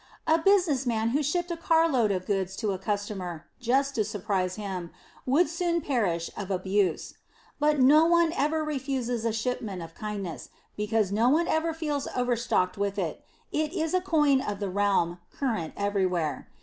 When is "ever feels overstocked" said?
11.47-12.79